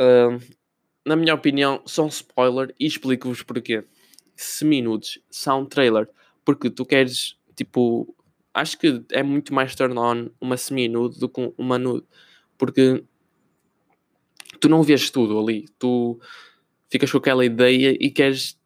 Uh, 0.00 0.40
na 1.04 1.16
minha 1.16 1.34
opinião, 1.34 1.82
são 1.86 2.06
spoiler 2.08 2.74
e 2.78 2.86
explico-vos 2.86 3.42
porquê. 3.42 3.84
Semi-nudes 4.36 5.20
são 5.30 5.66
trailer 5.66 6.08
porque 6.44 6.70
tu 6.70 6.84
queres, 6.84 7.36
tipo, 7.54 8.14
acho 8.54 8.78
que 8.78 9.02
é 9.10 9.22
muito 9.22 9.54
mais 9.54 9.74
turn 9.74 9.98
on 9.98 10.30
uma 10.40 10.56
semi-nude 10.56 11.18
do 11.18 11.28
que 11.28 11.52
uma 11.56 11.78
nude, 11.78 12.06
porque 12.58 13.04
tu 14.60 14.68
não 14.68 14.82
vês 14.82 15.10
tudo 15.10 15.38
ali, 15.38 15.66
tu 15.78 16.20
ficas 16.90 17.10
com 17.10 17.18
aquela 17.18 17.44
ideia 17.44 17.96
e 17.98 18.10
queres, 18.10 18.58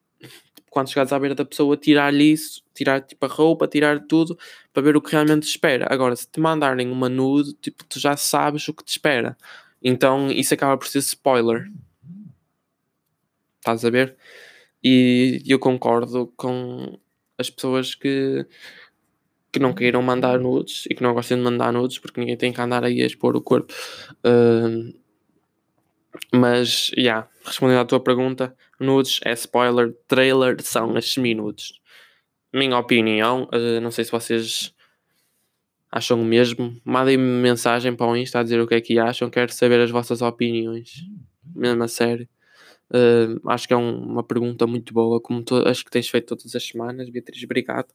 quando 0.71 0.89
chegares 0.89 1.13
à 1.13 1.19
beira 1.19 1.35
da 1.35 1.45
pessoa, 1.45 1.77
tirar-lhe 1.77 2.33
isso, 2.33 2.63
tirar 2.75 3.01
tipo 3.01 3.25
a 3.25 3.29
roupa, 3.29 3.69
tirar 3.69 4.01
tudo 4.07 4.39
para 4.73 4.83
ver 4.83 4.97
o 4.97 5.01
que 5.01 5.13
realmente 5.13 5.47
te 5.47 5.51
espera. 5.51 5.87
Agora, 5.89 6.17
se 6.17 6.29
te 6.29 6.41
mandarem 6.41 6.91
uma 6.91 7.09
nude, 7.09 7.55
tipo, 7.55 7.85
tu 7.85 7.99
já 8.01 8.17
sabes 8.17 8.67
o 8.69 8.75
que 8.75 8.85
te 8.85 8.91
espera. 8.91 9.37
Então 9.83 10.31
isso 10.31 10.53
acaba 10.53 10.77
por 10.77 10.89
ser 10.89 10.99
spoiler. 10.99 11.71
Estás 13.67 13.85
a 13.85 13.91
ver? 13.91 14.17
E 14.83 15.43
eu 15.45 15.59
concordo 15.59 16.33
com 16.37 16.97
as 17.37 17.51
pessoas 17.51 17.97
que, 17.97 18.47
que 19.53 19.59
não 19.59 19.75
queiram 19.75 20.01
mandar 20.03 20.39
nudes 20.39 20.87
e 20.89 20.95
que 20.95 21.03
não 21.03 21.13
gostem 21.13 21.37
de 21.37 21.43
mandar 21.43 21.73
nudes, 21.73 21.99
porque 21.99 22.21
ninguém 22.21 22.37
tem 22.37 22.53
que 22.53 22.61
andar 22.61 22.85
aí 22.85 23.03
a 23.03 23.07
expor 23.07 23.35
o 23.37 23.41
corpo. 23.43 23.75
Uh, 24.25 24.95
mas, 26.33 26.93
já, 26.97 27.03
yeah, 27.03 27.29
respondendo 27.45 27.81
à 27.81 27.85
tua 27.85 27.99
pergunta, 27.99 28.55
nudes 28.79 29.19
é 29.25 29.33
spoiler, 29.33 29.93
trailer 30.07 30.63
são 30.63 30.97
as 30.97 31.13
semi-nudes. 31.13 31.73
Minha 32.55 32.79
opinião, 32.79 33.49
uh, 33.53 33.81
não 33.81 33.91
sei 33.91 34.05
se 34.05 34.13
vocês 34.13 34.73
acham 35.91 36.23
o 36.23 36.25
mesmo, 36.25 36.81
mandem-me 36.85 37.43
mensagem 37.43 37.97
para 37.97 38.07
o 38.07 38.17
Insta 38.17 38.39
a 38.39 38.43
dizer 38.45 38.61
o 38.61 38.67
que 38.69 38.77
é 38.77 38.81
que 38.81 38.97
acham, 38.97 39.29
quero 39.29 39.53
saber 39.53 39.81
as 39.81 39.91
vossas 39.91 40.23
opiniões, 40.23 41.05
mesmo 41.53 41.83
a 41.83 41.89
sério. 41.89 42.29
Uh, 42.91 43.41
acho 43.49 43.67
que 43.67 43.75
é 43.75 43.77
um, 43.77 43.99
uma 43.99 44.23
pergunta 44.23 44.67
muito 44.67 44.95
boa, 44.95 45.21
como 45.21 45.43
tu, 45.43 45.57
acho 45.67 45.85
que 45.85 45.91
tens 45.91 46.09
feito 46.09 46.27
todas 46.27 46.55
as 46.55 46.65
semanas, 46.65 47.11
Beatriz, 47.11 47.43
obrigado. 47.43 47.89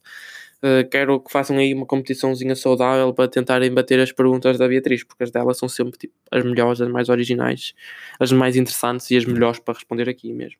Uh, 0.58 0.88
quero 0.90 1.20
que 1.20 1.32
façam 1.32 1.58
aí 1.58 1.74
uma 1.74 1.86
competiçãozinha 1.86 2.56
saudável 2.56 3.14
para 3.14 3.28
tentarem 3.28 3.74
bater 3.74 4.00
as 4.00 4.12
perguntas 4.12 4.58
da 4.58 4.68
Beatriz, 4.68 5.04
porque 5.04 5.24
as 5.24 5.32
dela 5.32 5.54
são 5.54 5.70
sempre 5.70 5.98
tipo, 5.98 6.14
as 6.30 6.44
melhores, 6.44 6.82
as 6.82 6.90
mais 6.90 7.10
originais, 7.10 7.74
as 8.20 8.32
mais 8.32 8.56
interessantes 8.56 9.10
e 9.12 9.18
as 9.18 9.26
melhores 9.26 9.60
para 9.60 9.76
responder 9.76 10.10
aqui 10.10 10.34
mesmo. 10.34 10.60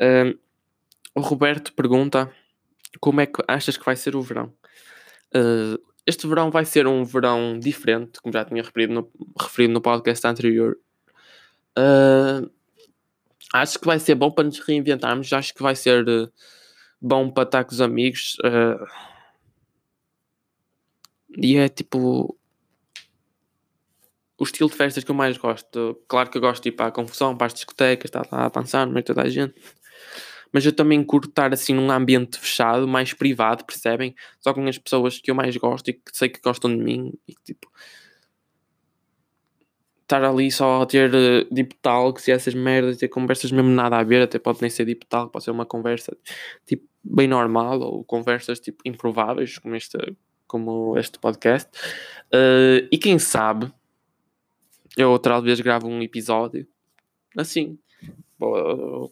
Uh, 0.00 0.38
o 1.14 1.20
Roberto 1.20 1.72
pergunta 1.74 2.30
como 2.98 3.20
é 3.20 3.26
que 3.26 3.42
achas 3.46 3.76
que 3.76 3.84
vai 3.84 3.96
ser 3.96 4.16
o 4.16 4.22
verão? 4.22 4.52
este 6.04 6.26
verão 6.26 6.50
vai 6.50 6.64
ser 6.64 6.88
um 6.88 7.04
verão 7.04 7.56
diferente, 7.56 8.20
como 8.20 8.32
já 8.32 8.44
tinha 8.44 8.62
referido 8.62 8.92
no, 8.92 9.10
referido 9.40 9.72
no 9.72 9.80
podcast 9.80 10.26
anterior. 10.26 10.76
Uh, 11.78 12.50
acho 13.52 13.78
que 13.78 13.86
vai 13.86 13.98
ser 13.98 14.14
bom 14.14 14.30
para 14.30 14.44
nos 14.44 14.58
reinventarmos. 14.60 15.32
Acho 15.32 15.54
que 15.54 15.62
vai 15.62 15.74
ser 15.76 16.08
uh, 16.08 16.32
bom 17.00 17.30
para 17.30 17.44
estar 17.44 17.64
com 17.64 17.72
os 17.72 17.80
amigos. 17.80 18.36
Uh, 18.44 18.84
e 21.36 21.56
é 21.56 21.68
tipo 21.68 22.36
o 24.38 24.44
estilo 24.44 24.70
de 24.70 24.76
festas 24.76 25.04
que 25.04 25.10
eu 25.10 25.14
mais 25.14 25.36
gosto. 25.36 26.00
Claro 26.08 26.30
que 26.30 26.38
eu 26.38 26.42
gosto 26.42 26.62
de 26.62 26.70
ir 26.70 26.72
para 26.72 26.86
a 26.86 26.92
confusão, 26.92 27.36
para 27.36 27.46
as 27.46 27.54
discotecas, 27.54 28.08
estar 28.08 28.26
lá 28.32 28.46
a 28.46 28.48
dançar 28.48 28.86
no 28.86 28.92
meio 28.92 29.04
toda 29.04 29.22
a 29.22 29.28
gente. 29.28 29.54
Mas 30.52 30.64
eu 30.64 30.72
também 30.72 31.04
curto 31.04 31.28
estar 31.28 31.52
assim 31.52 31.74
num 31.74 31.90
ambiente 31.90 32.38
fechado, 32.38 32.88
mais 32.88 33.12
privado, 33.12 33.64
percebem? 33.64 34.14
Só 34.40 34.52
com 34.52 34.66
as 34.66 34.78
pessoas 34.78 35.18
que 35.18 35.30
eu 35.30 35.34
mais 35.34 35.56
gosto 35.56 35.88
e 35.88 35.92
que 35.92 36.02
sei 36.12 36.28
que 36.28 36.40
gostam 36.40 36.74
de 36.74 36.82
mim. 36.82 37.12
E 37.28 37.34
tipo, 37.44 37.70
estar 40.10 40.24
ali 40.24 40.50
só 40.50 40.82
a 40.82 40.86
ter 40.86 41.14
uh, 41.14 41.54
deep 41.54 41.76
talks 41.80 42.26
e 42.26 42.32
essas 42.32 42.52
merdas, 42.52 42.98
ter 42.98 43.08
conversas 43.08 43.52
mesmo 43.52 43.70
nada 43.70 43.96
a 43.96 44.02
ver, 44.02 44.22
até 44.22 44.38
pode 44.38 44.60
nem 44.60 44.70
ser 44.70 44.84
deep 44.84 45.06
talk, 45.06 45.32
pode 45.32 45.44
ser 45.44 45.52
uma 45.52 45.64
conversa 45.64 46.16
tipo 46.66 46.88
bem 47.02 47.28
normal 47.28 47.80
ou 47.80 48.04
conversas 48.04 48.58
tipo 48.60 48.82
improváveis 48.84 49.58
como 49.58 49.76
este, 49.76 49.96
como 50.46 50.98
este 50.98 51.18
podcast. 51.18 51.70
Uh, 52.26 52.86
e 52.90 52.98
quem 52.98 53.18
sabe 53.18 53.72
eu 54.96 55.10
outra 55.10 55.40
vez 55.40 55.60
gravo 55.60 55.86
um 55.88 56.02
episódio 56.02 56.66
assim. 57.36 57.78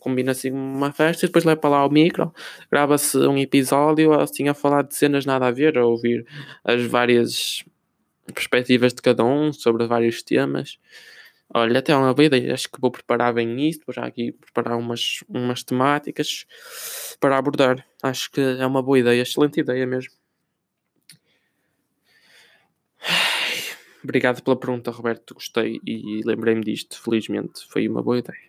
Combina 0.00 0.32
assim 0.32 0.50
uma 0.50 0.90
festa 0.90 1.26
e 1.26 1.28
depois 1.28 1.44
levo 1.44 1.60
para 1.60 1.68
lá 1.68 1.86
o 1.86 1.90
micro, 1.90 2.32
grava-se 2.72 3.18
um 3.18 3.36
episódio 3.36 4.18
assim 4.18 4.48
a 4.48 4.54
falar 4.54 4.82
de 4.82 4.96
cenas 4.96 5.26
nada 5.26 5.46
a 5.46 5.50
ver, 5.50 5.76
a 5.76 5.84
ouvir 5.84 6.26
as 6.64 6.82
várias 6.86 7.62
perspectivas 8.32 8.92
de 8.92 9.02
cada 9.02 9.24
um 9.24 9.52
sobre 9.52 9.86
vários 9.86 10.22
temas. 10.22 10.78
Olha, 11.52 11.78
até 11.78 11.96
uma 11.96 12.12
boa 12.12 12.26
ideia. 12.26 12.52
Acho 12.52 12.70
que 12.70 12.80
vou 12.80 12.90
preparar 12.90 13.32
bem 13.32 13.68
isto. 13.68 13.84
Vou 13.86 13.94
já 13.94 14.04
aqui 14.04 14.32
preparar 14.32 14.76
umas, 14.76 15.24
umas 15.28 15.62
temáticas 15.62 16.46
para 17.18 17.38
abordar. 17.38 17.86
Acho 18.02 18.30
que 18.30 18.40
é 18.40 18.66
uma 18.66 18.82
boa 18.82 18.98
ideia. 18.98 19.22
Excelente 19.22 19.60
ideia 19.60 19.86
mesmo. 19.86 20.12
Obrigado 24.04 24.42
pela 24.42 24.56
pergunta, 24.56 24.90
Roberto. 24.90 25.34
Gostei 25.34 25.80
e 25.86 26.20
lembrei-me 26.24 26.62
disto. 26.62 27.00
Felizmente 27.02 27.66
foi 27.68 27.88
uma 27.88 28.02
boa 28.02 28.18
ideia. 28.18 28.48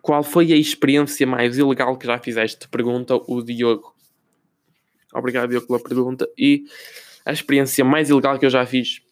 Qual 0.00 0.22
foi 0.22 0.52
a 0.52 0.56
experiência 0.56 1.26
mais 1.26 1.58
ilegal 1.58 1.98
que 1.98 2.06
já 2.06 2.18
fizeste? 2.18 2.68
Pergunta 2.68 3.16
o 3.16 3.42
Diogo. 3.42 3.94
Obrigado, 5.12 5.50
Diogo, 5.50 5.66
pela 5.66 5.82
pergunta. 5.82 6.28
E 6.38 6.64
a 7.26 7.32
experiência 7.32 7.84
mais 7.84 8.08
ilegal 8.08 8.38
que 8.38 8.46
eu 8.46 8.50
já 8.50 8.64
fiz, 8.64 9.02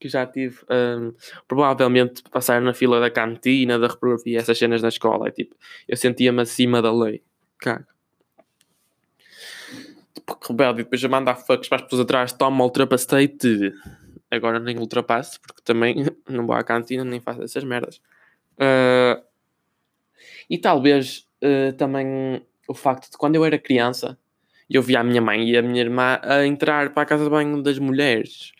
que 0.00 0.08
já 0.08 0.26
tive, 0.26 0.58
um, 0.70 1.12
provavelmente 1.46 2.22
passar 2.30 2.62
na 2.62 2.72
fila 2.72 2.98
da 2.98 3.10
cantina, 3.10 3.78
da 3.78 3.88
reprova 3.88 4.22
e 4.24 4.36
essas 4.36 4.56
cenas 4.56 4.80
na 4.80 4.88
escola. 4.88 5.28
É, 5.28 5.30
tipo, 5.30 5.54
eu 5.86 5.96
sentia-me 5.98 6.40
acima 6.40 6.80
da 6.80 6.90
lei. 6.90 7.22
Caga. 7.58 7.86
Tipo, 10.14 10.38
rebelde. 10.48 10.84
Depois 10.84 11.02
eu 11.02 11.10
mando 11.10 11.28
a 11.28 11.34
fucks 11.34 11.68
para 11.68 11.76
as 11.76 11.82
pessoas 11.82 12.00
atrás, 12.00 12.32
toma, 12.32 12.64
ultrapassei-te. 12.64 13.74
Agora 14.30 14.58
nem 14.58 14.78
ultrapasso, 14.78 15.38
porque 15.42 15.60
também 15.62 16.06
não 16.26 16.46
vou 16.46 16.56
à 16.56 16.64
cantina 16.64 17.04
nem 17.04 17.20
faço 17.20 17.42
essas 17.42 17.64
merdas. 17.64 18.00
Uh, 18.56 19.22
e 20.48 20.56
talvez 20.56 21.28
uh, 21.42 21.72
também 21.74 22.42
o 22.66 22.72
facto 22.72 23.10
de 23.10 23.18
quando 23.18 23.34
eu 23.34 23.44
era 23.44 23.58
criança 23.58 24.18
e 24.70 24.76
eu 24.76 24.82
via 24.82 25.00
a 25.00 25.04
minha 25.04 25.20
mãe 25.20 25.50
e 25.50 25.56
a 25.56 25.62
minha 25.62 25.80
irmã 25.82 26.20
a 26.22 26.46
entrar 26.46 26.90
para 26.90 27.02
a 27.02 27.06
casa 27.06 27.24
de 27.24 27.30
banho 27.30 27.60
das 27.60 27.78
mulheres. 27.80 28.52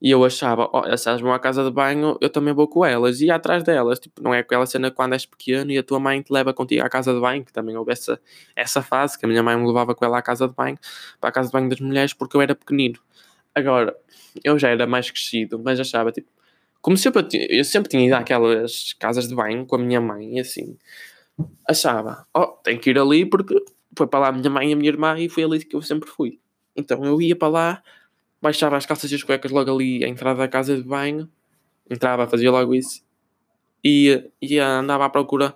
E 0.00 0.10
eu 0.10 0.24
achava, 0.24 0.68
oh, 0.72 0.96
se 0.96 1.08
elas 1.08 1.20
vão 1.20 1.32
à 1.32 1.38
casa 1.38 1.62
de 1.62 1.70
banho, 1.70 2.18
eu 2.20 2.28
também 2.30 2.52
vou 2.52 2.66
com 2.66 2.84
elas. 2.84 3.20
E 3.20 3.26
ia 3.26 3.36
atrás 3.36 3.62
delas. 3.62 4.00
Tipo, 4.00 4.20
não 4.20 4.34
é 4.34 4.40
aquela 4.40 4.66
cena 4.66 4.90
quando 4.90 5.12
és 5.12 5.26
pequeno 5.26 5.70
e 5.70 5.78
a 5.78 5.82
tua 5.82 6.00
mãe 6.00 6.20
te 6.22 6.32
leva 6.32 6.52
contigo 6.52 6.82
à 6.84 6.88
casa 6.88 7.14
de 7.14 7.20
banho, 7.20 7.44
que 7.44 7.52
também 7.52 7.76
houve 7.76 7.92
essa, 7.92 8.20
essa 8.56 8.82
fase, 8.82 9.16
que 9.16 9.26
a 9.26 9.28
minha 9.28 9.42
mãe 9.42 9.56
me 9.56 9.64
levava 9.64 9.94
com 9.94 10.04
ela 10.04 10.18
à 10.18 10.22
casa 10.22 10.48
de 10.48 10.54
banho, 10.54 10.76
para 11.20 11.28
a 11.30 11.32
casa 11.32 11.48
de 11.48 11.52
banho 11.52 11.68
das 11.68 11.78
mulheres, 11.80 12.14
porque 12.14 12.36
eu 12.36 12.40
era 12.40 12.54
pequenino. 12.54 12.98
Agora, 13.54 13.94
eu 14.42 14.58
já 14.58 14.70
era 14.70 14.86
mais 14.86 15.10
crescido, 15.10 15.58
mas 15.58 15.78
achava 15.78 16.10
tipo. 16.10 16.28
Como 16.80 16.96
sempre 16.96 17.22
eu, 17.22 17.58
eu 17.58 17.64
sempre 17.64 17.88
tinha 17.90 18.04
ido 18.04 18.14
àquelas 18.14 18.94
casas 18.94 19.28
de 19.28 19.34
banho 19.36 19.66
com 19.66 19.76
a 19.76 19.78
minha 19.78 20.00
mãe 20.00 20.38
e 20.38 20.40
assim. 20.40 20.76
Achava, 21.68 22.26
oh, 22.34 22.46
tenho 22.64 22.80
que 22.80 22.90
ir 22.90 22.98
ali 22.98 23.24
porque 23.26 23.54
foi 23.96 24.06
para 24.06 24.20
lá 24.20 24.28
a 24.28 24.32
minha 24.32 24.50
mãe 24.50 24.70
e 24.70 24.72
a 24.72 24.76
minha 24.76 24.88
irmã 24.88 25.18
e 25.18 25.28
foi 25.28 25.44
ali 25.44 25.64
que 25.64 25.76
eu 25.76 25.82
sempre 25.82 26.08
fui. 26.08 26.38
Então 26.76 27.04
eu 27.04 27.20
ia 27.20 27.36
para 27.36 27.48
lá, 27.48 27.82
baixava 28.40 28.76
as 28.76 28.86
calças 28.86 29.10
e 29.12 29.14
as 29.14 29.22
cuecas 29.22 29.50
logo 29.50 29.70
ali 29.74 30.04
à 30.04 30.08
entrada 30.08 30.38
da 30.38 30.48
casa 30.48 30.76
de 30.76 30.82
banho, 30.82 31.28
entrava, 31.90 32.26
fazia 32.26 32.50
logo 32.50 32.74
isso 32.74 33.02
e, 33.84 34.30
e 34.40 34.58
andava 34.58 35.06
à 35.06 35.10
procura 35.10 35.54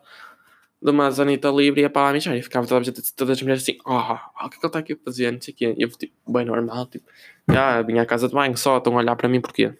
de 0.83 0.91
uma 0.91 1.11
zanita 1.11 1.49
livre 1.49 1.81
e 1.81 1.83
ia 1.85 1.91
para 1.91 2.03
lá 2.03 2.13
mijar 2.13 2.37
e 2.37 2.43
ficava 2.43 2.67
todas, 2.67 3.13
todas 3.13 3.37
as 3.37 3.43
mulheres 3.43 3.63
assim, 3.63 3.79
oh, 3.85 3.97
o 3.97 4.49
que 4.51 4.57
é 4.57 4.59
que 4.59 4.59
ele 4.59 4.67
está 4.67 4.79
aqui 4.79 4.93
a 4.93 4.97
fazer? 5.05 5.33
Não 5.33 5.41
sei 5.41 5.55
o 5.55 5.57
quê. 5.57 5.75
E 5.77 5.83
eu, 5.83 5.89
tipo, 5.91 6.15
bem 6.31 6.45
normal, 6.45 6.87
tipo, 6.87 7.09
já 7.51 7.83
vinha 7.83 8.03
à 8.03 8.07
casa 8.07 8.29
de 8.29 8.35
banho 8.35 8.57
só, 8.57 8.79
estão 8.79 8.95
a 8.95 8.99
olhar 8.99 9.17
para 9.17 9.29
mim 9.29 9.41
porquê? 9.41 9.73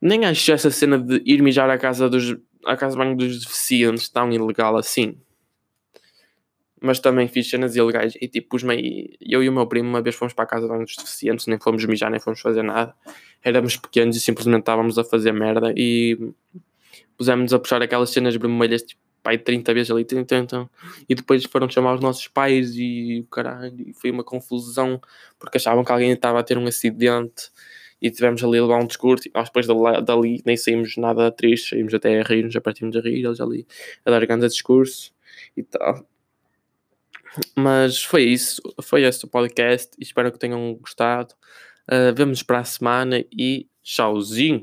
Nem 0.00 0.24
acho 0.24 0.52
essa 0.52 0.70
cena 0.70 0.98
de 0.98 1.22
ir 1.24 1.42
mijar 1.42 1.68
à 1.68 1.78
casa, 1.78 2.08
dos, 2.08 2.36
à 2.64 2.76
casa 2.76 2.96
de 2.96 2.98
banho 2.98 3.16
dos 3.16 3.40
deficientes 3.44 4.08
tão 4.08 4.32
ilegal 4.32 4.76
assim. 4.76 5.16
Mas 6.80 6.98
também 6.98 7.28
fiz 7.28 7.48
cenas 7.48 7.76
ilegais 7.76 8.14
e 8.20 8.26
tipo, 8.26 8.50
pus-me 8.50 9.16
eu 9.20 9.42
e 9.42 9.48
o 9.48 9.52
meu 9.52 9.66
primo 9.66 9.88
uma 9.88 10.00
vez 10.00 10.14
fomos 10.14 10.32
para 10.32 10.44
a 10.44 10.48
casa 10.48 10.66
de 10.66 10.78
dos 10.78 10.96
deficientes, 10.96 11.46
nem 11.46 11.58
fomos 11.60 11.84
mijar, 11.84 12.10
nem 12.10 12.20
fomos 12.20 12.40
fazer 12.40 12.62
nada. 12.62 12.94
Éramos 13.44 13.76
pequenos 13.76 14.16
e 14.16 14.20
simplesmente 14.20 14.60
estávamos 14.60 14.98
a 14.98 15.04
fazer 15.04 15.32
merda 15.32 15.72
e 15.76 16.32
pusemos 17.18 17.52
a 17.52 17.58
puxar 17.58 17.82
aquelas 17.82 18.10
cenas 18.10 18.34
vermelhas 18.36 18.82
tipo 18.82 19.00
pai 19.22 19.38
30 19.38 19.74
vezes 19.74 19.90
ali, 19.90 20.06
então, 20.12 20.68
e 21.08 21.14
depois 21.14 21.44
foram 21.44 21.68
chamar 21.68 21.94
os 21.94 22.00
nossos 22.00 22.26
pais 22.28 22.72
e 22.74 23.20
o 23.20 23.26
caralho, 23.26 23.74
e 23.78 23.92
foi 23.92 24.10
uma 24.10 24.24
confusão 24.24 25.00
porque 25.38 25.58
achavam 25.58 25.84
que 25.84 25.92
alguém 25.92 26.10
estava 26.12 26.40
a 26.40 26.42
ter 26.42 26.56
um 26.58 26.66
acidente 26.66 27.50
e 28.00 28.10
tivemos 28.10 28.42
ali 28.42 28.58
a 28.58 28.62
levar 28.62 28.82
um 28.82 28.86
discurso 28.86 29.28
e 29.28 29.32
nós 29.34 29.48
depois 29.48 29.66
dali 30.04 30.42
nem 30.44 30.56
saímos 30.56 30.96
nada 30.96 31.30
tristes, 31.30 31.70
saímos 31.70 31.92
até 31.92 32.18
a 32.20 32.22
rir, 32.22 32.50
já 32.50 32.60
partimos 32.60 32.96
a 32.96 33.00
rir, 33.00 33.24
eles 33.24 33.40
ali 33.40 33.66
a 34.04 34.10
dar 34.10 34.24
grande 34.24 34.48
discurso 34.48 35.12
e 35.56 35.62
tal. 35.62 36.09
Mas 37.56 38.02
foi 38.02 38.24
isso, 38.24 38.60
foi 38.82 39.04
este 39.04 39.24
o 39.24 39.28
podcast 39.28 39.90
espero 39.98 40.32
que 40.32 40.38
tenham 40.38 40.74
gostado. 40.74 41.34
Uh, 41.90 42.14
vemos 42.14 42.42
para 42.42 42.60
a 42.60 42.64
semana 42.64 43.24
e 43.32 43.68
tchauzinho! 43.82 44.62